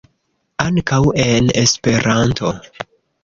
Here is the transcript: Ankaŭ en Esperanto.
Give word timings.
Ankaŭ 0.63 0.99
en 1.25 1.51
Esperanto. 1.63 2.55